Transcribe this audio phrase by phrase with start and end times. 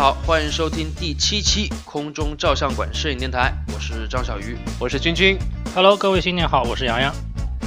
[0.00, 5.36] 家好，欢迎收听第七期空中照相馆摄影电台，我是张小鱼，我是君君。
[5.74, 7.14] Hello，各位新年好，我是洋洋。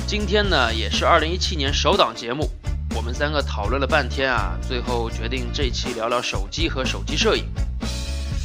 [0.08, 2.50] 今天呢，也是二零一七年首档节目，
[2.96, 7.46] 我们三个讨论了半天啊，最后决定这期聊聊手机和手机摄影。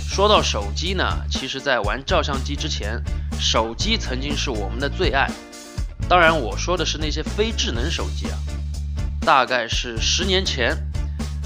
[0.07, 3.03] 说到手机呢，其实在玩照相机之前，
[3.41, 5.31] 手机曾经是我们的最爱。
[6.11, 8.37] 当然，我说的是那些非智能手机啊，
[9.23, 10.77] 大概是十年前，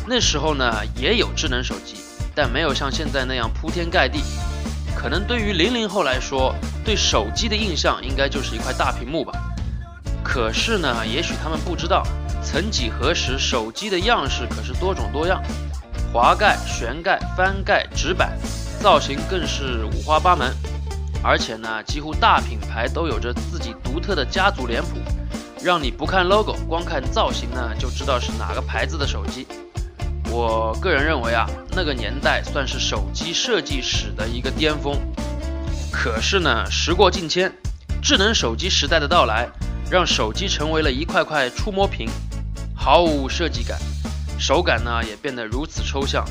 [0.09, 1.95] 那时候呢也有智能手机。
[2.35, 4.23] 但没有像现在那样铺天盖地，
[4.97, 6.55] 可能对于零零后来说，
[6.85, 9.33] 对手机的印象应该就是一块大屏幕吧。
[10.23, 12.03] 可是呢，也许他们不知道，
[12.43, 15.43] 曾几何时，手机的样式可是多种多样，
[16.13, 18.39] 滑盖、旋盖、翻盖、直板，
[18.81, 20.55] 造型更是五花八门。
[21.25, 24.99] 而且呢，几乎大品牌都有着自己独特的家族脸谱，
[25.63, 29.47] 让你不看 logo，光看造型呢，就知道是哪个牌子的手机。
[30.31, 34.99] 我个人认为啊，那个年代算是手机设计史的一个巅峰。
[35.91, 37.53] 可是呢，时过境迁，
[38.03, 39.49] 智能手机时代的到来，
[39.91, 42.09] 让手机成为了一块块触摸屏，
[42.75, 43.79] 毫无设计感，
[44.39, 46.25] 手感呢也变得如此抽象。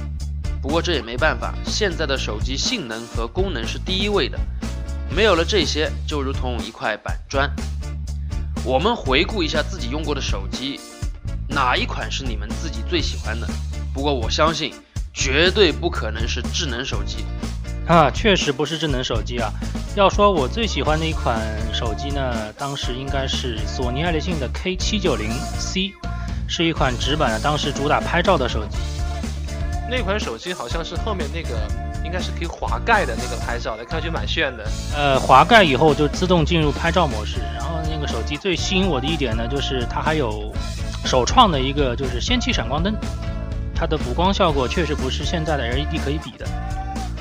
[0.62, 4.40] 不过这也没办法，现在的手机性能和功能是第一位的，
[5.16, 7.50] 没有了这些，就如同一块板砖。
[8.64, 10.80] 我们回顾一下自己用过的手机，
[11.48, 13.48] 哪一款是你们自己最喜欢的？
[13.94, 14.74] 不过我相信，
[15.14, 17.26] 绝对不可能是智能手机，
[17.88, 19.52] 啊，确实不是智能手机啊。
[19.96, 21.38] 要说我最喜欢的一款
[21.74, 25.92] 手机呢，当时应该是索尼爱立信的 K790C，
[26.48, 28.78] 是一款直板的，当时主打拍照的手机。
[29.90, 31.68] 那款手机好像是后面那个
[32.06, 34.64] 应该是可以滑盖的那个拍照的，看上去蛮炫的。
[34.96, 37.40] 呃，滑盖以后就自动进入拍照模式。
[37.58, 40.50] 然后那个手机最吸引我的一点呢，就是它还有
[41.04, 42.96] 首创的一个就是氙气闪光灯。
[43.82, 46.46] 它的补光效果确实不是现在的 LED 可以比的，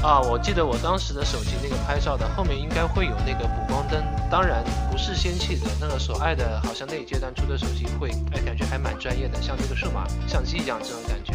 [0.02, 4.62] 啊，我记得我当时的手机那个拍照的后面应该会有那个补光灯，当然
[4.92, 11.32] 不是仙气的，那个索爱的，好像那一阶段出的手机会，哎，感觉还蛮专业的，像这个数码相机一样这种感觉。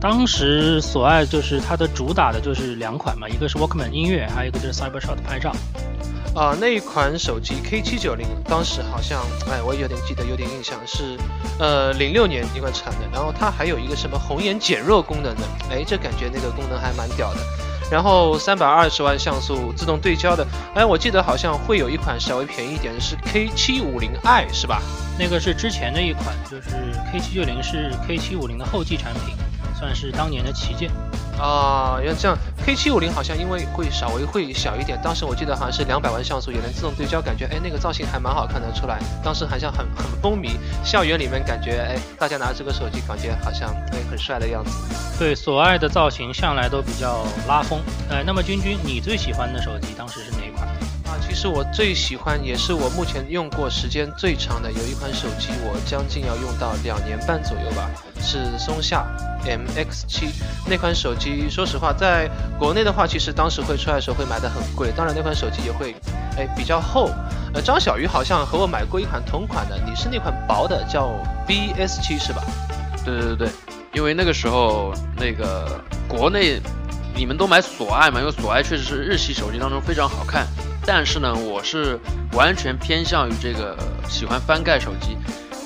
[0.00, 5.52] 当时索爱就是它的主打的就是两款嘛，一个是 Walkman 音乐，还有一个就是 CyberShot 拍照。
[6.36, 11.16] 啊，那一款手机 K 七九零，当时好像，哎，我有点记得，有点印象，是，
[11.58, 13.08] 呃，零六年一款产的。
[13.10, 17.40] 然后它还有一个什么红眼减弱功能的，哎，这感觉那个功能还蛮屌的。
[17.90, 24.82] 然后三百二十万像素自动对焦的，哎，我记得好像会有一款稍微便宜一点的，是 K 七五零 i 是吧？
[25.18, 26.68] 那个是之前的一款，就是
[27.10, 29.34] K 七九零是 K 七五零的后继产品。
[29.78, 30.90] 算是当年的旗舰
[31.38, 32.36] 啊，原来这样。
[32.64, 38.98] K 七五零好像因为会稍微会小一点，当时我记得好像是两百万像素，也能自动对焦，感觉哎那个造型还蛮好看的出来。
[39.22, 44.70] 当时好像很很风靡，校园里面感觉哎大家拿这个手机感觉好像哎很帅的样子。
[45.18, 47.80] 对，索爱的造型向来都比较拉风。
[48.08, 50.66] 呃，那么君君，你最喜欢的手机当时是哪一款？
[51.04, 57.88] 啊，其实我最喜欢也是我目前用过时间最长的，有一款手机我将近要用到两年半左右吧，
[58.20, 59.06] 是松下。
[59.46, 60.28] MX7
[60.66, 64.90] 那款手机，说实话，在国内的话，其实当时会出来的时候会买的很贵。
[64.96, 65.94] 当然，那款手机也会，
[66.36, 67.10] 哎，比较厚。
[67.54, 71.10] 呃，张小鱼好像和我买过一款同款的，你是那款薄的，叫
[71.46, 72.42] BS7 是吧？
[73.04, 73.48] 对对对对，
[73.94, 76.60] 因为那个时候那个国内
[77.14, 80.46] 你们都买索爱嘛，因为索爱确实是日系手机当中非常好看。
[80.84, 81.98] 但是呢，我是
[82.32, 83.76] 完全偏向于这个
[84.08, 85.16] 喜欢翻盖手机，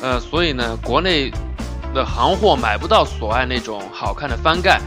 [0.02, 1.32] 呃，所以呢，国内。
[1.94, 4.80] 的行货买不到索爱那种好看的翻盖，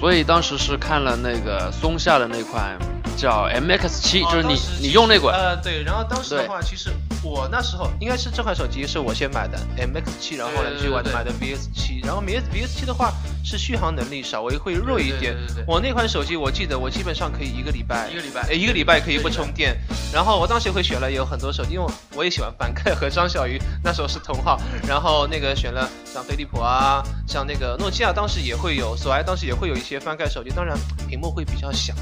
[0.00, 2.78] 所以当时是看了那个松下的那款
[3.16, 5.34] 叫 MX7，就是你你用那款。
[5.34, 6.90] 呃，对，然后当时的话，其实。
[7.22, 13.12] 我那时候应该是这款手机是我先买的 MX 七然后呢就买的买的 VS 七然后 VS VS 七的话
[13.44, 15.36] 是续航能力稍微会弱一点。
[15.66, 19.76] 我那款手机我记得我基本上可以一个礼拜一个礼拜一个礼拜可以不充电。
[20.12, 30.78] 然后我当时会选了有很多手机，因为我也喜欢翻盖和张小鱼那时候是同号，然后那个选了像飞利浦啊，像那个诺基亚当时也会有，索爱当时也会有一些翻盖手机，当然
[31.08, 31.94] 屏幕会比较小。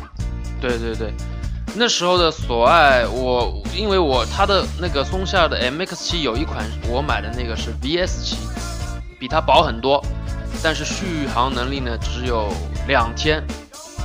[0.61, 1.13] 对对对。
[1.79, 8.37] 那时候的索爱，我因为我它的那个松下的 M X 七有一款我买的那个是 V S 七
[9.19, 10.03] 比它薄很多，
[10.63, 12.49] 但是续航能力呢只有
[12.89, 13.45] 两天。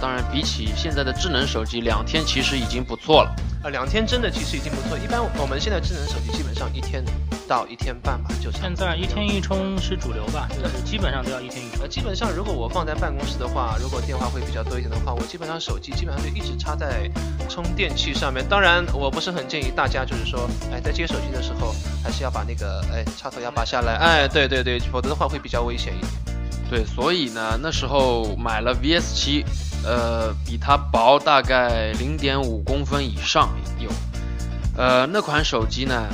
[0.02, 3.34] 当然，比起现在的智能手机，两天其实已经不错了。
[3.64, 4.98] 啊，两天真的其实已经不错。
[4.98, 7.06] 一般我们现在智能手机基本上一天
[7.48, 11.82] 到一天半吧，就现在一天一充是主流吧，就是基本上都要一天一充。
[11.82, 17.10] 呃基本上如果我放在办公室的话，如果电话会比较多一点的话，我基本上手机基本上就一直插在
[17.50, 18.44] 充电器上面。
[18.48, 23.94] 当然，我不是很建议大家就是说，哎，在接手机的时候还是要把那个哎插头要拔下来。
[23.96, 26.12] 哎，对对对，否则的话会比较危险一点。
[26.70, 29.46] 对，所以呢，那时候买了 VS 七，
[29.84, 33.50] 呃，比它薄大概零点五公分以上
[33.80, 33.90] 有。
[34.78, 36.08] 呃，那款手机呢，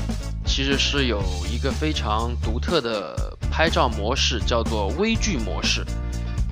[0.46, 1.22] 其实是有
[1.52, 5.86] 一个非常独特的拍照模式，叫做微距模式。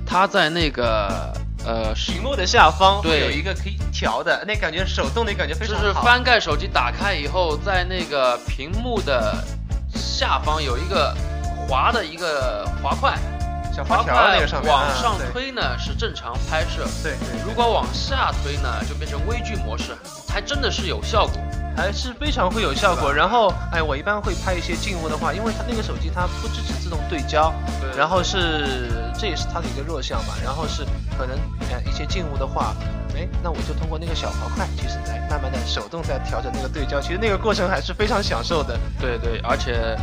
[0.06, 1.32] 它在那个
[1.64, 5.94] 呃屏幕的下方对有一个可以调的，那感觉手动的感觉非常好就是。
[5.94, 9.42] 翻盖手机打开以后，在那个屏幕的
[9.92, 11.12] 下方有一个
[11.66, 13.18] 滑的一个滑块，
[13.76, 19.94] 小发条滑块那个上面往上推呢是正常拍摄，对对，如果往下推呢就变成微距模式，
[20.26, 21.34] 还真的是有效果。
[21.76, 23.12] 还是非常会有效果。
[23.12, 27.52] 然后，哎，我一般会拍一些静物的话，因为它那个手机它不支持自动对焦，
[27.82, 30.32] 对然后是这也是它的一个弱项嘛。
[30.42, 30.86] 然后是
[31.18, 31.36] 可能
[31.70, 32.74] 哎一些静物的话，
[33.14, 38.80] 哎，那我就通过那个小滑块，其实来慢慢的手动在调整那个对焦，其实那个过程还是非常享受的。
[38.98, 39.94] 对对，而且，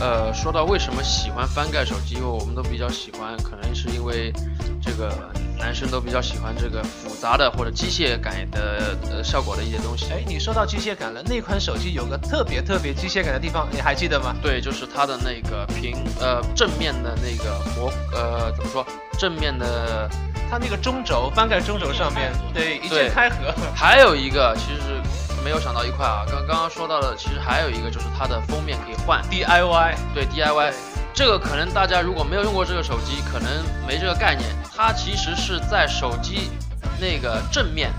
[0.00, 4.32] 呃，说到为什么喜欢翻盖手机，因为我们都比较喜欢，可能是因为
[4.80, 5.12] 这个
[5.58, 10.06] 男生都比较喜欢这个复杂的或者机械感的呃效果的一些东西。
[10.12, 14.34] 哎，你说到机械感了，那款手机有个特别特别机械感的地方，你还记得吗？
[14.42, 18.84] 对，就是它的那个屏呃正面的那个模呃怎么说
[19.18, 20.10] 正面的，
[20.50, 25.00] 它那个中轴翻盖中轴上面，对一键开合，还有一个其实
[25.42, 30.72] 没有想到一块啊，刚刚刚说到的，其实还有一个就是它的封面可以换，DIY，对 DIY。
[31.14, 33.48] 这个可能大家如果没有用过这个手机，可能
[33.86, 34.48] 没这个概念。
[34.74, 36.50] 它其实是在手机
[36.98, 37.92] 那个正面，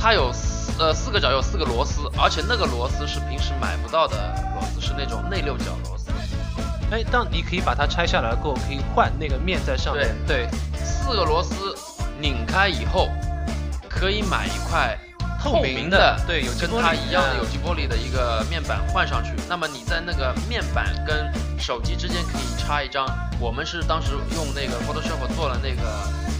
[0.00, 4.16] 它有四呃四个角有四个螺丝，而且那个螺丝是平时买不到的
[4.54, 6.10] 螺丝，是那种内六角螺丝。
[6.90, 10.48] 哎，当你可以把它拆下来过后，可以换那个面在上面，对，
[10.82, 11.74] 四个螺丝
[12.18, 13.10] 拧开以后，
[13.90, 14.98] 可以买一块
[15.42, 19.30] 透明明的对有跟它一样的嗯有机玻璃的一个面板换上去。
[19.48, 23.06] 那么你在那个面板跟手机之间可以插一张，
[23.38, 25.82] 我们是当时用那个 Photoshop 做了那个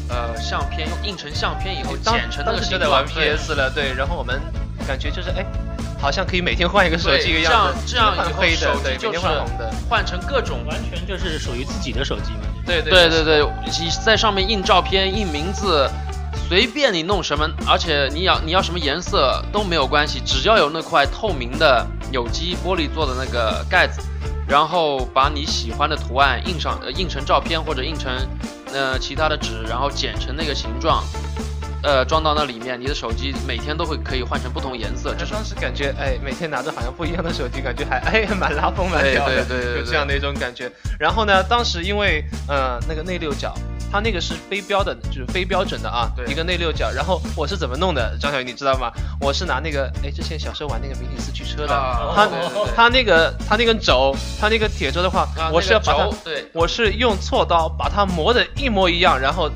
[0.08, 4.40] 呃相片，用印成相片以后剪成那个形当时就在玩 PS 了，对，然后我们
[4.86, 5.44] 感觉就是哎，
[6.00, 12.40] 好像可以每天换一个手机一个样子，这样这样以后今天换黑的，对，手机就是换红的，换成各种完全就是属于自己的手机嘛。
[12.66, 15.88] 对对对对对，你在上面印照片、印名字，
[16.48, 24.00] 随便你弄什么，而且你要你要什么颜色都没有关系，只要有那块透明的有机玻璃做的那个盖子，
[24.46, 28.12] 然后把你喜欢的图案印上，呃，印成照片或者印成
[28.72, 31.02] 呃其他的纸，然后剪成那个形状。
[31.80, 40.68] 呃，装到那里面，你的手机每天都会可以换成不同颜色，这就是当时感觉，哎，每天拿着好像不一样的手机，感觉还哎蛮拉风蛮对屌的，对对对对有这样的一种感觉。
[40.98, 43.54] 然后呢，当时因为呃那个内六角，
[43.90, 46.90] 它那个是非标的，就是非标准的啊，一个内六角。
[46.90, 48.16] 然后我是怎么弄的？
[48.20, 48.92] 张小鱼你知道吗？
[49.20, 52.28] 我是拿那个哎之前小时候玩那个迷你四驱车的，啊它
[52.76, 59.50] 它那个它那根轴，它那个铁轴的话，啊我是要把它那个，对我是用锉刀把它磨的一模一样，然后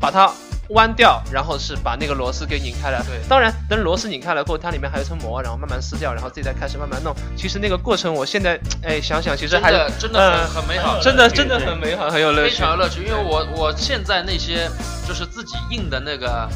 [0.00, 0.30] 把它
[0.70, 3.00] 弯掉，然后是把那个螺丝给拧开来。
[3.02, 7.14] 对当然等螺丝拧开了过后，它里面还有一层膜，然后慢慢撕掉，然后自己再开始慢慢弄。
[7.36, 12.56] 其实那个过程，我现在 哎想想，其实真还的真的呃很很美好，真的真的很美好，很有乐趣非。
[12.56, 14.68] 常有乐趣，因为我我现在那些
[15.06, 16.48] 就是自己印的那个，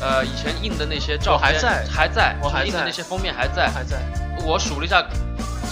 [0.00, 3.68] 呃，以前印的那些照片还在还在，我印的那些封面还在。
[3.68, 4.02] 还在。
[4.44, 5.04] 我数了一下，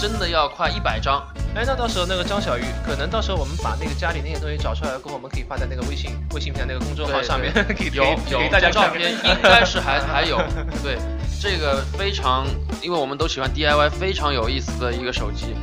[0.01, 1.27] 真的要快一百张。
[1.53, 10.39] 哎，那到时候那个张小鱼，可能到时候我们把那个家里那些东西找出来过后，我们可以发在那个微信微信平台那个公众号上面， 可以有有大家照片，应该是还还有。
[10.83, 10.97] 对，
[11.43, 12.47] 这个非常，
[12.81, 15.57] 因为我们都喜欢 DIY，非常有意思的一个手机。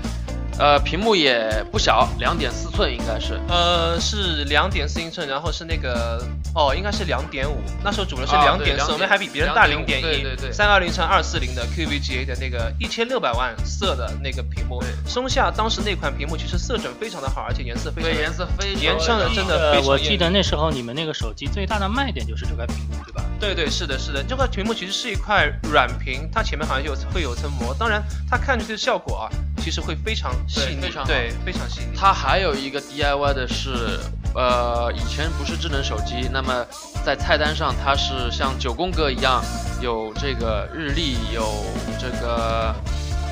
[0.59, 3.39] 呃，屏幕也不小，两点四寸应该是。
[3.47, 6.19] 呃，是两点四英寸，然后是那个
[6.55, 7.57] 哦，应该是两点五。
[7.83, 10.01] 那时候主流是两点四，2.5我们还比别人大零2.5点一。
[10.01, 23.23] 对对对三二零乘二四零的 QVGA 的那个一千六百万色的那个屏幕，松下当时那款屏幕其实色准非常的好，而且颜色非常对，颜色非常颜色的真的我记得那时候你们那个手机最大的卖点就是这块屏幕，对吧？
[23.39, 29.29] 对对，是的，是的，这块屏幕其实是一块软屏，它前面好像有会有层膜，当然它看出去的效果啊，
[29.67, 31.87] 其实会非常细腻，对非常对，非常细腻。
[31.93, 33.99] 它还有一个 DIY 的是，
[34.33, 36.65] 呃，以前不是智能手机，那么
[37.05, 39.43] 在菜单上它是像九宫格一样，
[39.81, 41.65] 有这个日历，有
[41.99, 42.73] 这个，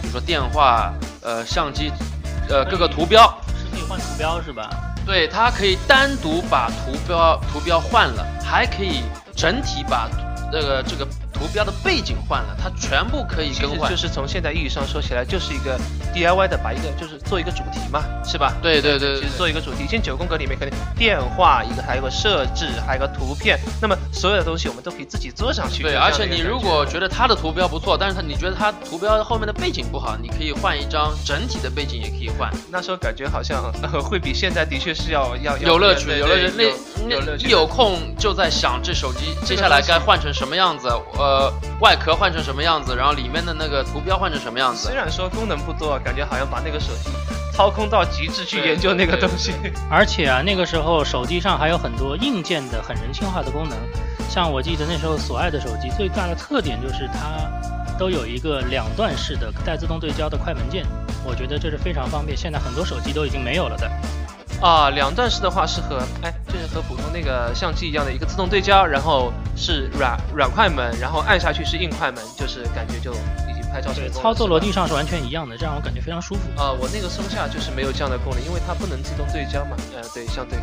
[0.01, 1.89] 比如说电话，呃，相机，
[2.49, 3.23] 呃，各个图标，
[3.57, 4.69] 是可以换图标是吧？
[5.05, 10.09] 对，它可以单独把图标图标换了，还可以整体把
[10.51, 13.91] 这个这个图标的背景换了，它全部可以更换。
[13.91, 15.77] 就是从现在意义上说起来，就是一个
[16.13, 18.53] DIY 的，把一个就是做一个主题嘛，是吧？
[18.61, 19.85] 对对对，其实做一个主题。
[19.85, 25.83] 像九宫格里面肯定电话一个，还有个设置，还有个图片，那么所有的东西我们都可以自己做上去。
[25.83, 32.49] 对，而且你如果觉得它的图标不错，但是它你觉得它图标后面的背景不好，你可以换一张整体的背景，也可以换。
[32.71, 36.53] 那时候感觉好像会比现在的确是要要有乐趣，有乐趣。
[36.57, 36.63] 那
[37.07, 40.87] 那一有空就在想这手机接下来该换成什么样子，
[41.17, 41.24] 呃，
[41.79, 44.87] 外壳换成什么样子，然后里面的那个图标换成什么样子。
[44.87, 47.09] 虽然说功能不多，感觉好像把那个手机
[47.53, 49.53] 操控到极致去研究那个东西。
[49.89, 53.77] 而且啊，那个时候手机上还有很多硬件的很人性化的功能，
[54.29, 60.85] 像我记得那时候索爱的手机最大的特点就是它都有一个两段式的带自动对焦的快门键，
[61.23, 63.89] 我觉得这是非常方便，现在很多手机都已经没有了的。
[64.61, 74.21] 啊，两段式的话是和哎，就是和普通那个相机一样的一个自动对焦，然后是软软快门，然后按下去是硬快门，就是感觉就已经拍照成功。
[74.21, 76.41] 操作逻辑上是完全一样的，这让我感觉非常舒服。
[76.59, 79.75] 啊，我那个松下就是没有这样的功能，因为它不能自动对焦嘛。
[79.93, 80.57] 呃，对，相对。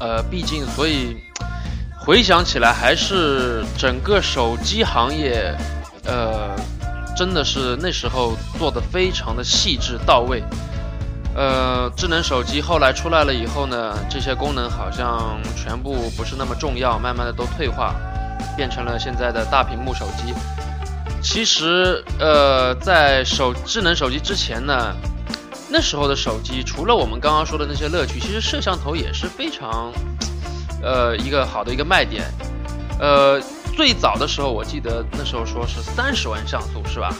[0.00, 1.16] 呃，毕竟，所以
[1.96, 5.54] 回想起来，还是整个手机行业，
[6.04, 6.56] 呃，
[7.16, 10.42] 真的是那时候做的非常的细致到位。
[11.38, 17.94] 呃，智能手机后来出来了以后呢，这些功能好像全部不是那么重要，慢慢的都退化，
[18.56, 20.34] 变成了现在的大屏幕手机。
[21.22, 24.92] 其实，呃，在手智能手机之前呢，
[25.70, 29.92] 那时候的手机除了我们刚刚说的那些乐趣，其实摄像头也是非常，
[30.82, 32.24] 呃，一个好的一个卖点。
[32.98, 33.40] 呃，
[33.76, 37.14] 最早的时候我记得那时候说是三十万像素，是吧？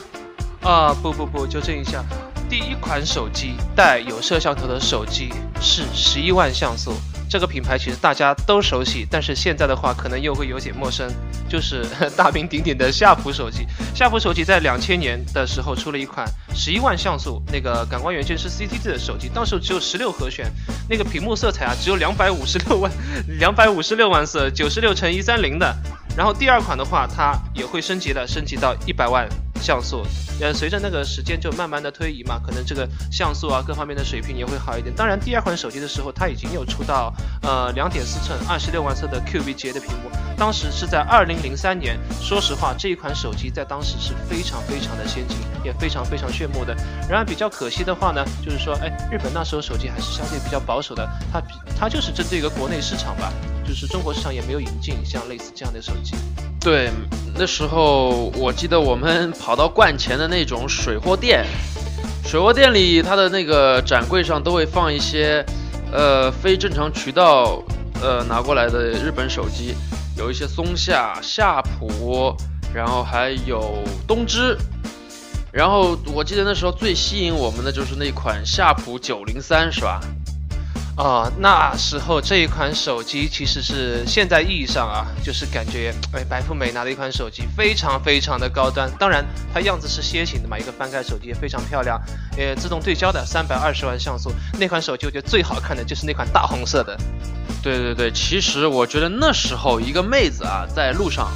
[0.64, 2.04] 啊，不不不，纠正一下。
[2.48, 6.94] 第一款手机带有摄像头的手机是十一万像素，
[7.28, 11.12] 这个品牌其实大家都熟悉，但是现在的话可能又会有点陌生，
[11.48, 11.84] 就是
[12.16, 13.66] 大名鼎鼎的夏普手机。
[13.94, 20.50] 夏普手机在两千年的时候出了一款十一万像素那个感光元件是 CCD 的手机，当时只有十六和弦，
[20.88, 22.90] 那个屏幕色彩啊只有两百五十六万，
[23.38, 25.76] 两百五十六万色，九十六乘一三零的。
[26.16, 29.28] 然后第二款的话，它也会升级的，升级到一百万
[29.60, 30.04] 像素。
[30.40, 34.94] 呃，随着那个时间就慢慢的推移嘛，可能这个像素啊各方面的水平也会好一点。
[34.94, 37.12] 当然，第二款手机的时候，它已经有出到
[37.42, 41.98] 呃两点四寸二十六万色的 Q V G 的屏幕，当时是在二零零三年。
[42.20, 46.72] 说实话，这一款手机在当时是非常非常的先进，也非常非常炫目的。
[47.08, 53.32] 然而比较可惜的话呢，就是说，哎，日本那时候手机还是相对比较保守的，它比它就是针对一个国内市场吧，
[53.68, 56.14] 就是中国市场也没有引进像类似这样的手机。
[56.58, 56.90] 对，
[57.36, 61.44] 那时候我记得我们跑到冠前的那种水货店，
[62.24, 65.44] 水货店里它的那个展柜上都会放一些，
[65.92, 67.62] 呃，非正常渠道
[68.00, 69.74] 呃拿过来的日本手机，
[70.16, 72.34] 有一些松下、夏普，
[72.74, 74.56] 然后还有东芝，
[75.52, 80.00] 然后我记得那时候最吸引我们的就是那款夏普九零三，是吧？
[80.98, 88.90] 啊，那时候这一款手机其实是现在意义上啊，就是感觉哎，白富美拿的一款手机，非常非常的高端。
[88.98, 89.24] 当然，
[89.54, 92.02] 它样子是楔形的嘛，一个翻盖手机也非常漂亮，
[92.36, 94.32] 呃，自动对焦的，三百二十万像素。
[94.58, 96.98] 那款手机我觉得最好看的就是那款大红色的。
[97.62, 101.30] 对对对，其实我觉得那时候一个妹子啊，在路上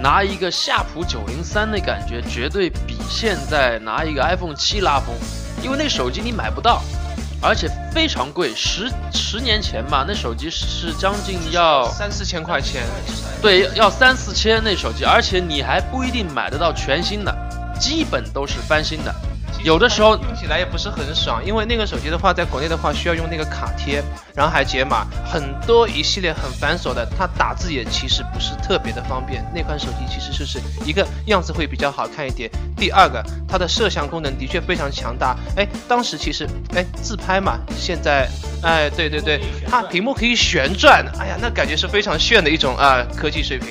[0.00, 5.12] 拿一个夏普九零三的感觉，绝对比现在拿一个 iPhone 七拉风，
[5.60, 6.80] 因为那手机你买不到。
[7.46, 12.82] 而且非常贵，十十年前吧，那手机是将近要三四千块钱，
[13.40, 17.32] 对，要三四千那手机，而且你还不一定买得到全新的，
[17.78, 19.14] 基本都是翻新的。
[19.64, 24.02] 有的时候用起来也不是很爽，因为那个手机的话，在国内的话需要用那个卡贴，
[24.34, 29.44] 然后还解码，很多一系列很繁琐的，它打字也其实不是特别的方便。
[29.54, 35.36] 那款手机其实就是一个样子会比较好看一点，第二个它的摄像功能的确非常强大。
[35.56, 38.28] 哎，当时其实哎自拍嘛，现在
[38.62, 43.68] 哎对对对，它屏幕可以旋转，哎呀那感觉是非常炫的一种啊科技水平。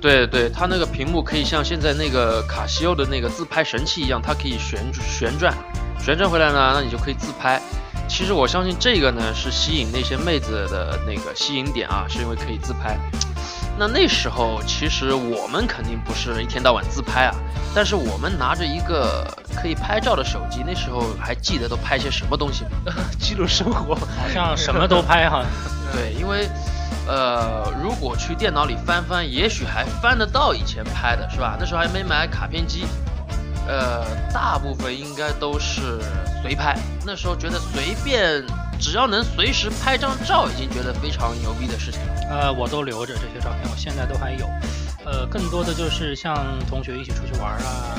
[0.00, 5.54] 对对，它那个屏幕可以像现在那个卡西欧的那个自拍神器一样，它可以旋旋转，
[6.02, 7.60] 旋转回来呢，那你就可以自拍。
[8.08, 12.98] 其实我相信这个呢是吸引那些妹子的那个吸引点啊，是因为可以自拍。
[13.78, 17.34] 那那时候其实我们肯定不是一天到晚自拍啊，
[17.74, 22.70] 但是我们拿着一个可以拍照的手机，那时候还记得都拍些什么东西吗？
[23.20, 25.44] 记录生活，好像什么都拍哈。
[25.92, 26.48] 对，因为。
[27.10, 31.56] 呃，如果去电脑里翻翻，也许还翻得到以前拍的，是吧？
[31.58, 32.86] 那时候还没买卡片机，
[33.66, 35.98] 呃，大部分应该都是
[36.40, 36.78] 随拍。
[37.04, 38.44] 那时候觉得随便，
[38.78, 42.14] 只要能随时拍张照，已经觉得非常牛逼的事情了。
[42.30, 44.46] 呃，我都留着这些照片，我现在都还有。
[45.04, 46.36] 呃，更多的就是像
[46.68, 47.98] 同学一起出去玩啊，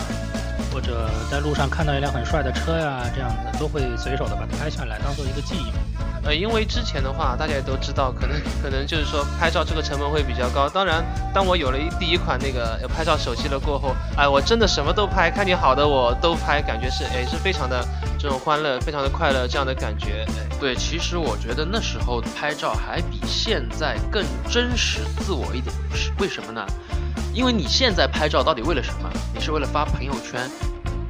[0.72, 5.91] 或者在路上看到一辆很帅的车呀，这样子都会随手的把它拍下来，当做一个记忆嘛。
[6.24, 10.70] 呃，因为之前的话，大家也都知道，可能可能就是说拍照这个成本会比较高。
[10.70, 17.84] 当然，当我有了一第一款那个拍照手机了过后，哎，我真的什么都拍，看你好的我都拍，感觉是哎是非常的
[18.20, 20.24] 这种欢乐，非常的快乐这样的感觉。
[20.38, 26.64] 哎，对，其实我觉得那时候拍照还比现在更真实自我一点，是为什么呢？
[27.34, 29.10] 因为你现在拍照到底为了什么？
[29.34, 30.48] 你是为了发朋友圈？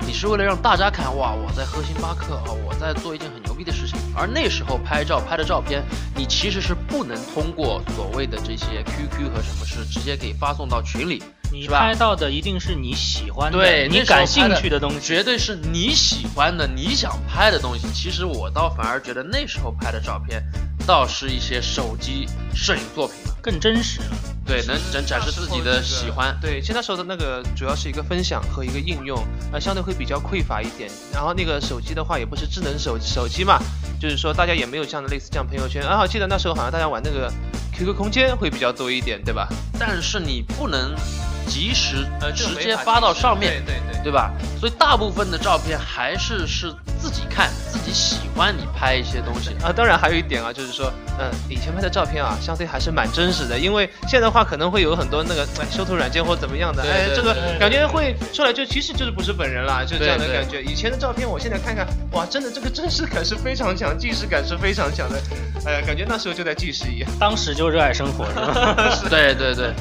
[0.05, 3.99] 你是为了让大家看哇，我在喝星巴克啊，我在做一件很逼的事情。
[4.15, 5.83] 而那时候拍照拍的照片，
[6.15, 17.87] 你其实是不能通过所谓的这些 QQ 和什么事直接给发送到群里，你拍到的一定是你喜欢的，对你感兴趣的东西，绝对是你喜欢的、你想拍的东西。
[17.93, 20.43] 其实我倒反而觉得那时候拍的照片，
[20.91, 24.07] 倒是一些手机摄影作品了，更真实了。
[24.45, 26.37] 对，能展展示自己的喜欢。
[26.41, 30.91] 对，其实那时候的那个主要是一个分享和一个应用，呃，相对会比较匮乏一点。
[31.13, 33.57] 然后那个手机的话，也不是智能手手机嘛，
[34.01, 35.81] 就是说大家也没有这样的类似这样朋友圈。
[35.81, 37.31] 啊，我记得那时候好像大家玩那个
[37.71, 39.47] QQ 空间会比较多一点，对吧？
[39.79, 40.93] 但是你不能
[41.47, 44.31] 及时呃直接发到上面，对对对，吧？
[44.59, 49.71] 所以大部分的照片还是是自己看自己喜欢，你拍一些东西啊。
[49.71, 60.61] 当然还有一点啊，就是说，嗯，以前拍的照片啊，相对还是蛮真实的，因为现在的话可能会有很多那个修图软件或怎么样的，哎，这个感觉会出来就其实就是不是本人啦，就这样的感觉。
[60.63, 65.21] 以前的照片我现在看看，哇，真的这个真实感是非常强，纪实感是非常强的，
[65.65, 67.09] 哎，感觉那时候就在纪实一样。
[67.19, 68.75] 当时就热爱生活，是吧？
[69.09, 69.73] 对对对。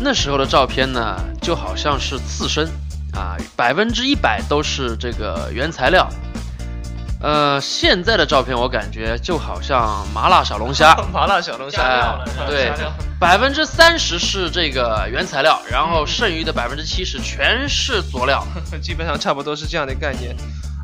[0.00, 2.68] 那时候的照片呢，就好像是刺身，
[3.14, 6.08] 啊，百分之一百都是这个原材料。
[7.20, 12.70] 呃，现在的照片我感觉就好像麻辣小龙虾， 麻辣小龙虾，对，
[13.18, 18.46] 百分之三十是这个原材料，然后剩余的百分之七十全是佐料，
[18.82, 20.36] 基本上差不多是这样的概念。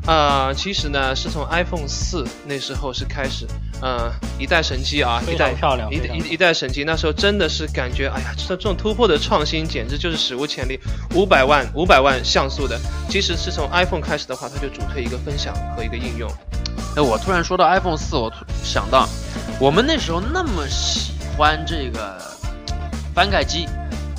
[0.07, 3.45] 啊，其实呢，是从 iPhone 四那时候是开始，
[3.83, 10.79] 嗯，一代神机啊，一代漂亮，一一一代神机，那时候真的是感觉，哎呀，这这种突破的创新简直就是史无前例，
[11.13, 12.79] 五百万五百万像素的。
[13.09, 16.27] 其实是从 iPhone 开始的话，它就主推一个分享和一个应用。
[16.95, 18.33] 哎，我突然说到 iPhone 四，我
[18.63, 19.07] 想到
[19.59, 22.19] 我们那时候那么喜欢这个
[23.13, 23.67] 翻盖机，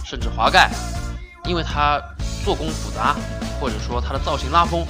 [0.05, 0.71] 甚至滑盖，
[1.45, 2.01] 因为它
[2.45, 3.17] 做工复杂，
[3.61, 4.87] 或者说它的造型拉风。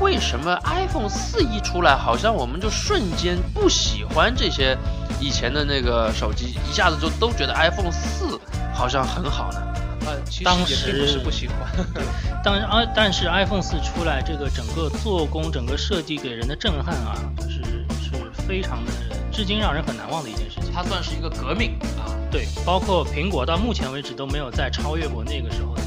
[0.00, 4.76] 为什么 iPhone 四一出来，好像我们就瞬间不喜欢这些
[5.20, 8.38] 以前的那个手机，一下子就都觉得 iPhone 四
[8.74, 9.62] 好像很好呢？
[10.06, 10.12] 呃，
[10.44, 11.56] 当时不是不喜欢，
[12.44, 18.12] 当啊，但是 iPhone 四出来，这个整个做工、整个设计给人的震撼啊，就是是
[18.46, 18.92] 非常的，
[19.32, 20.70] 至今让人很难忘的一件事情。
[20.72, 25.82] 它算是一个革命啊，对，包括苹果到目前为止都没有再超越过那个时候的。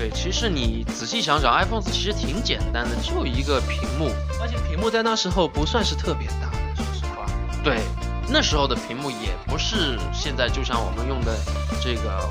[0.00, 4.08] 对，其实你仔细想想，iPhone 四其实挺简单的，就一个屏幕，
[4.40, 7.26] 而且屏幕在那时候不算是特别大的，说实话。
[7.62, 7.82] 对，
[8.26, 11.36] 那时候的屏幕也不是现在，就像我们用的
[11.82, 12.26] 这个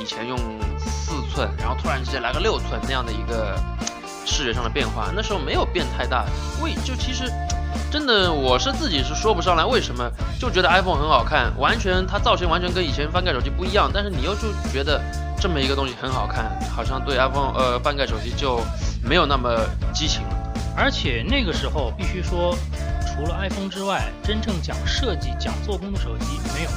[0.00, 0.38] 以前用
[0.78, 3.58] 四寸，然后突然之间来个六寸那样的一个
[4.24, 6.24] 视觉上的变化，那时候没有变太大。
[6.62, 7.24] 为就其实
[7.90, 15.02] 真的我是自己是说不上来为什么，就觉得 iPhone 很好看，完全它造型完全跟以前翻盖手机不一样，但是你又就觉得。
[15.40, 18.60] 这么一个东西很好看，好像对 iPhone 呃翻盖手机就
[19.02, 19.56] 没有那么
[19.94, 20.52] 激情了。
[20.76, 22.56] 而且那个时候必须说，
[23.06, 26.70] 除了 iPhone 之外，真正讲设计、讲做工的手机没有，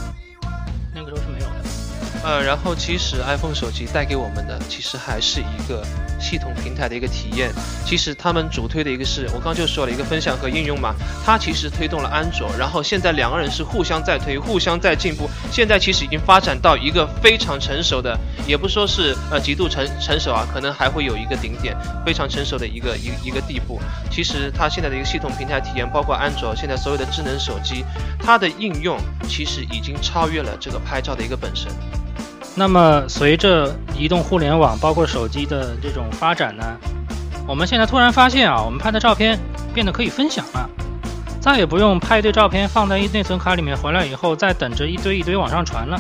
[0.93, 2.23] 那个时候是没有的。
[2.23, 5.83] 呃，然后其实 iPhone 手机带给我们的，其实还是一个。
[6.21, 7.51] 系统平台的一个体验，
[7.85, 10.93] 其实他们主推的一个是我刚刚就说了一个分享和应用嘛，
[11.25, 23.79] 它其实推动了安卓，然后现在两个人是互相在推，互相在进步，现在其实已经发展到一个非常成熟的，也不说是呃极度成成熟啊，可能还会有一个顶点，非常成熟的一个一一个地步。
[24.11, 27.83] 其实它现在的一个系统平台体验，包括安卓现在所有的智能手机，
[28.19, 31.71] 它的应用其实已经超越了这个拍照的一个本身。
[32.53, 36.77] 那么，随着移动互联网包括手机的这种发展呢，
[37.47, 39.39] 我们现在突然发现啊，我们拍的照片
[39.73, 40.69] 变得可以分享了，
[41.39, 45.99] 再也不用拍一堆照片放在一内存卡里面，回来以后再等着一堆一堆往上传了。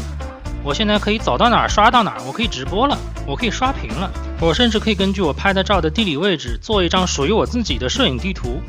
[0.63, 8.61] 我现在可以走到哪儿刷到哪儿，我可以直播了，我可以刷屏了，我甚至可以根据我拍的照的地理位置做一张属于我自己的摄影地图。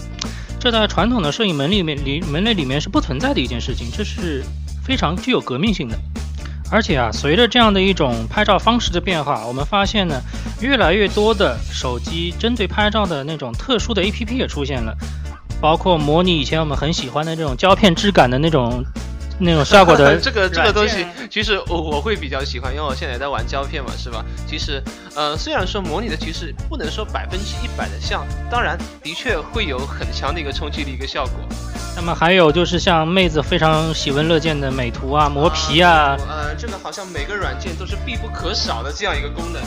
[0.58, 4.44] 这在传统的摄影门里面里门类里面是不存在的一件事情，这是
[4.84, 5.98] 非常具有革命性的。
[6.72, 10.22] 而且啊，随着这样的一种拍照方式的变化，我们发现呢，
[10.62, 14.96] 越来越多的手机针对拍照的那种特殊的 APP 也出现了，
[15.60, 18.82] 包括模拟以前我们很喜欢的这种胶片质感的那种
[19.38, 24.24] 那种效果的 这个这个东西，其实我我会比较喜欢，因为我现在也在玩胶片嘛，是吧？
[24.46, 24.82] 其实，
[25.14, 31.34] 呃，虽然说模拟的其实不能说百分之一百的像，当然的确会有很强的一个冲击力一个效果。
[31.94, 39.62] 那么还有就是像妹子非常喜闻乐见的美图啊、磨皮啊，呃，这个好像每个软件都是必不可少的这样一个功能。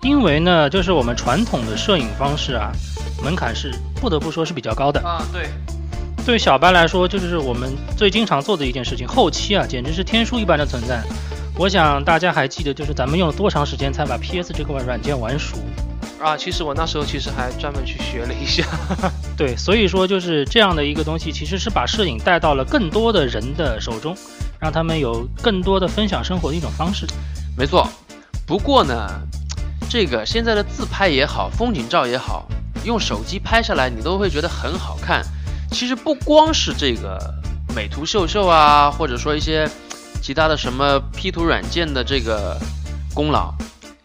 [0.00, 2.70] 因为呢，就是我们传统的摄影方式啊，
[3.22, 5.00] 门槛是不得不说是比较高的。
[5.00, 5.50] 啊，对，
[6.24, 11.02] 对小白来说，就是我们最经常做的一件事情，后期啊，简直是天书一般的存在。
[11.56, 15.58] 我想大家还记得，就是咱们用了多长时间才把 PS 这个软件玩熟？
[16.20, 18.64] 啊，其实我那时候其实还专门去学了一下。
[19.36, 24.16] 对，所以说就是这样的一个东西，其实是把摄影带到了更多的人的手中，
[24.58, 27.06] 让他们有更多的分享生活的一种方式。
[27.56, 27.88] 没错，
[28.46, 29.08] 不过呢，
[29.88, 32.48] 这个现在的自拍也好，风景照也好，
[32.84, 35.24] 用手机拍下来你都会觉得很好看。
[35.70, 37.16] 其实不光是这个
[37.76, 39.70] 美图秀秀啊，或者说一些
[40.20, 42.58] 其他的什么 P 图软件的这个
[43.14, 43.54] 功劳，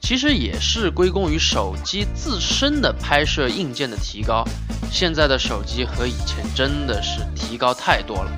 [0.04, 4.44] 其实也是归功于手机自身的拍摄硬件的提高。
[4.92, 8.32] 现在的手机和以前真的是提高太多了。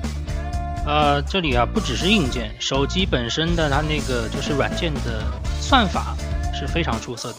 [0.86, 5.24] 呃，这里啊不只是硬件，手机本身的它那个就是软件的
[5.60, 6.16] 算法
[6.54, 7.38] 是非常出色的，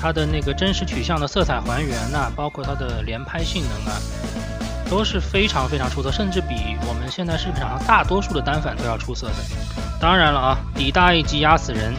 [0.00, 4.00] 它的那个真实取向的色彩还原呐、包括它的连拍性能啊，
[4.88, 6.54] 都是非常非常出色，甚至比
[6.88, 9.34] 我们现在市场上大多数的单反都要出色的。
[10.00, 11.92] 当然了啊，底大一级压死人，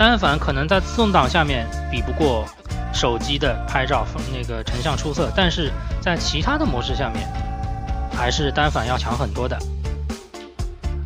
[0.00, 2.46] 单反可能在自动挡下面比不过
[2.90, 7.28] 手机的拍照那个成像出色，但是在其他的模式下面，
[8.10, 9.58] 还是单反要强很多的。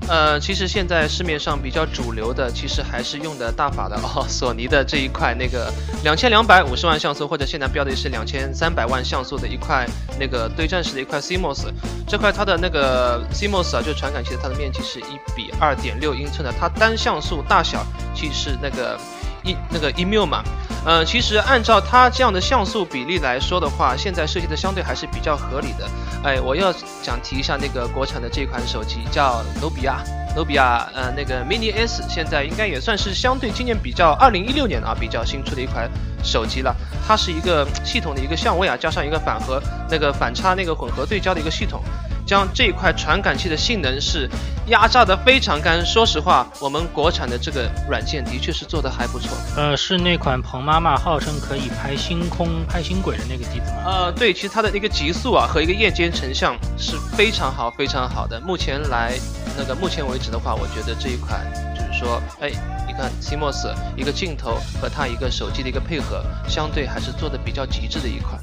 [0.06, 9.86] 呃，其实现在市面上比较主流的，其实还是用的大法的哦，索尼的这一块那个两千两百五十万像素，或者现在标的是两千三百万像素的一块
[10.20, 11.68] 那个对战式的一块 CMOS，
[12.06, 17.82] 这块它的那个 CMOS 啊，就传感器的，它的面积是一比二点六英寸的，它单像素大小
[18.14, 19.00] 其实那个
[19.44, 20.42] 一那个一缪嘛。
[20.86, 25.88] 呃，其实按照它这样的像素比例来说的话，现在设计的相对还是比较合理的。
[26.22, 26.70] 哎，我要
[27.02, 30.04] 想提一下那个国产的这款手机，叫努比亚，
[30.36, 35.90] 努比亚，呃，那个 Mini S，现在应该也算是相对今年比较二零一六年啊比较新出的一款
[36.22, 36.76] 手机了。
[37.06, 41.82] 它是一个系统的一个相位啊，加上一个反和那个反差那个混合对焦的一个系统，
[42.26, 44.28] 将这一块传感器的性能是
[44.68, 45.84] 压榨的非常干。
[45.84, 49.36] 说实话，我们国产的这个软件的确是做的还不错。
[49.56, 53.82] 呃，是那款彭妈妈号称可以拍星空、拍星轨的那个机子吗？
[53.84, 58.40] 呃，对，其实它的一个极速啊和一个夜间成像是非常好、非常好的。
[58.40, 59.12] 目前来
[59.56, 62.50] 那个目前为止的话，我觉得这一款就是说，哎，
[62.86, 68.40] 你看 CMOS 一个镜头和它一个手机的一个配合，相对还是做的比较极致的一款。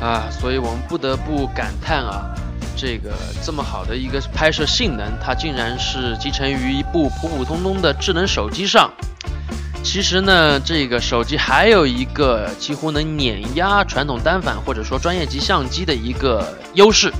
[0.00, 2.26] 啊，所以我们不得不感叹啊，
[2.76, 8.92] 这个这么好的一个拍摄性能，它竟然是集成于一部普普通通的智能手机上。
[9.82, 17.12] 其实呢，这个手机还有一个几乎能碾压传统单反或者说专业级相机的一个优势，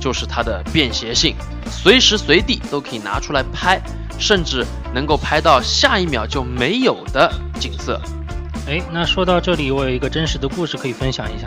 [0.00, 1.36] 就是它的便携性，
[1.70, 3.78] 随时随地都可以拿出来拍，
[4.18, 4.64] 甚至
[4.94, 8.00] 能够拍到下一秒就没有的景色。
[8.66, 11.46] 哎，那说到这里，我有一个真实的故事可以分享一下。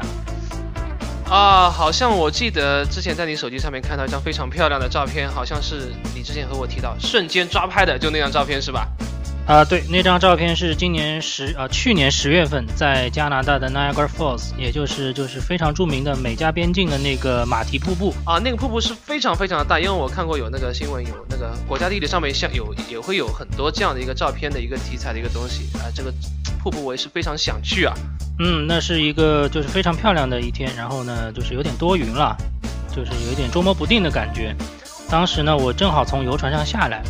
[1.29, 8.87] 啊，好像我记得之前在你手机上面看到一张非常漂亮的照片，好像是你之前和我提到瞬间抓拍的，就那张照片是吧？
[9.49, 18.13] 啊，对，那张照片是今年十啊去年十月份在加拿大的 Niagara Falls，也就是就是非常著名的美加边境的那个马蹄瀑布。
[18.25, 26.13] 啊，那个瀑布是非常非常的大，因为我看过有那个新闻，有那个国家地理上面像有也会有很多这样的一个照片的一个题材的一个东西啊，这个
[26.61, 27.95] 瀑布我也是非常想去啊。
[28.37, 32.37] 嗯，那是一个就是非常漂亮的一天，然后呢就是有点多云了，
[32.95, 34.55] 就是有一点捉摸不定的感觉。
[35.09, 37.01] 当时呢我正好从游船上下来。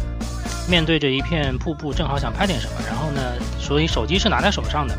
[0.69, 3.21] 面对着一片瀑布，正好想拍点什么，然后呢，
[3.59, 4.95] 所以手机是拿在手上的，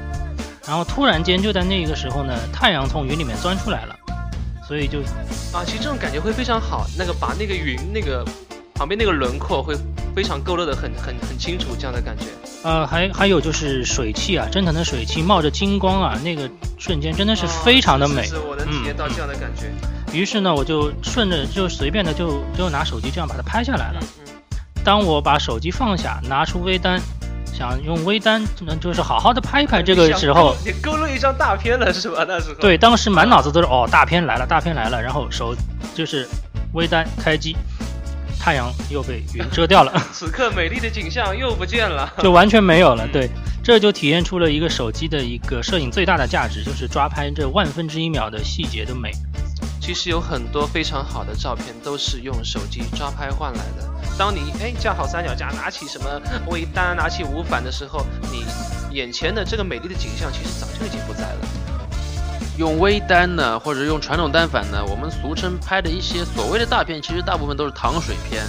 [0.67, 3.97] 然后突然间就在那个时候呢，太阳从云里面钻出来了，
[4.67, 5.01] 所以就
[5.53, 8.25] 啊，其实这种感觉会非常好，那个把那个云那个
[8.75, 9.77] 旁边那个轮廓会
[10.15, 12.25] 非常勾勒的很很很清楚，这样的感觉。
[12.63, 18.25] 呃，还还有就是水汽啊，蒸腾的水汽冒着金光啊，那个瞬间真的是非常的美。
[18.25, 19.71] 是我能体验到这样的感觉。
[20.13, 24.01] 于是呢，我就顺着就随便的就就拿手机这样把它拍下来了。
[24.03, 24.30] 嗯
[24.85, 27.01] 当我把手机放下，拿出微单，
[27.53, 28.43] 想用微单，
[28.81, 32.25] 就是好好的拍一拍这个时候，你勾勒一张大片了是吧？
[32.27, 35.55] 那时候对，当时满脑子都是哦，大片来了，大片来了，然后手
[35.95, 36.27] 就是
[36.73, 37.57] 微单开机，
[38.39, 43.07] 太阳又被云遮掉了， 此刻美丽的景象又不见了，就完全没有了。
[43.13, 43.29] 对，
[43.63, 49.13] 这就体现出了一个手机的一个摄影最大的价值，就是抓拍这万分之一秒的细节的美。
[49.81, 53.90] 其其实有很多非常好的照片都是用手机抓拍换来的。
[54.21, 58.45] 当你哎架好三脚架，拿起什么微单，拿起无反的时候，你
[58.95, 61.39] 眼前的这个美丽的景象其实早就已经不在了。
[62.59, 68.45] 用微单呢，或者用传统单反呢，我们俗称拍的一些所谓的大片，其实大部分都是糖水片。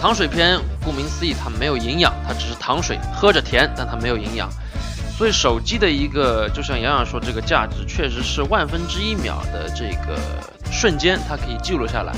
[0.00, 4.50] 糖水片顾名思义，它没有营养，它只是糖水，喝着甜，但它没有营养。
[5.16, 10.18] 所以手机的一个，就像洋洋说，这个价值确实是万分之一秒的这个
[10.72, 12.12] 瞬间，它可以记录下来。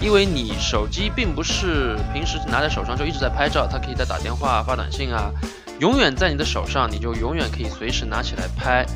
[0.00, 5.30] 因为你手机并不是平时拿在手上就一直在拍照，它可以在打电话、发短信啊，
[5.78, 8.86] 永远在你的手上，你就永远可以随时拿起来拍。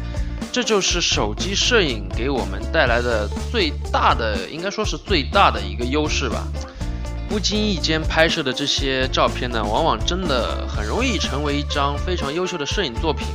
[0.51, 6.47] 这就是手机摄影给我们带来的最大的，应该说是最大的一个优势吧。
[7.29, 13.27] 不经意间拍摄的这些照片呢，往往真的很容易成为一张非常优秀的摄影作品。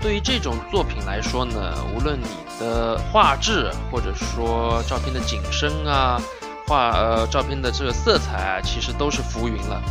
[0.00, 2.26] 对于这种作品来说呢，无论你
[2.60, 6.20] 的画质，或者说照片的景深啊，
[6.66, 9.82] 画呃照片的这个色彩啊，其实都是浮云了。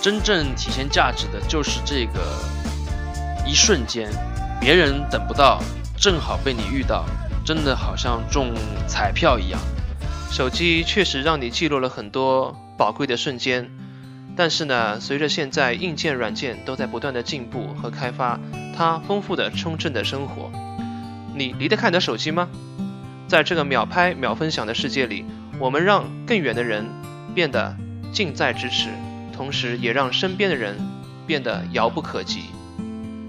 [0.00, 2.20] 真正体现价值的就是这个
[3.46, 4.10] 一瞬间，
[4.60, 5.60] 别人等不到。
[5.98, 7.04] 正好被你遇到，
[7.44, 8.54] 真的好像中
[8.88, 9.60] 彩票一样。
[10.30, 13.70] 手机确实让你记录了很多宝贵的瞬间，
[14.34, 18.40] 但是呢，随着现在硬件、软件都在不断的进步和开发，
[18.74, 20.50] 它丰富的充斥的生活，
[21.34, 22.48] 你离得开你的手机吗？
[23.28, 25.26] 在这个秒拍秒分享的世界里，
[25.60, 26.86] 我们让更远的人
[27.34, 27.76] 变得
[28.12, 28.88] 近在咫尺，
[29.32, 30.76] 同时也让身边的人
[31.26, 32.44] 变得遥不可及。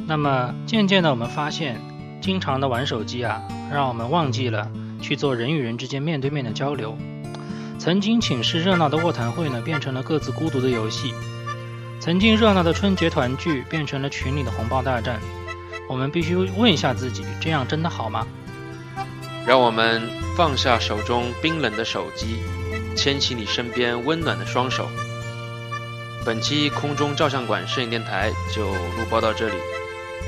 [0.07, 1.75] 那么渐渐的，我们发现。
[2.21, 3.41] 经常的玩手机啊，
[3.73, 4.69] 让我们忘记了
[5.01, 6.95] 去做人与人之间面对面的交流。
[7.79, 11.09] 曾经寝室热闹的卧谈会呢，变成了各自孤独的游戏；
[11.99, 15.19] 曾经热闹的春节团聚，变成了群里的红包大战。
[15.89, 18.27] 我们必须问一下自己：这样真的好吗？
[19.45, 22.39] 让我们放下手中冰冷的手机，
[22.95, 24.87] 牵起你身边温暖的双手。
[26.23, 29.55] 本期空中照相馆摄影电台就录播到这里，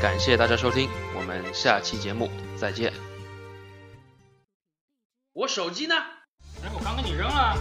[0.01, 0.89] 感谢大家收听。
[1.15, 2.91] 我们下期节目再见。
[5.33, 5.95] 我手机呢？
[6.63, 7.55] 哎，我刚给你扔了。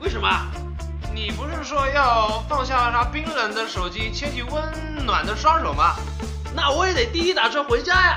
[0.00, 0.28] 为什么？
[1.14, 5.94] 你不是说要放下那冰冷的手机，牵起温暖的双手吗？
[6.54, 8.16] 那我也得滴滴打车回家呀。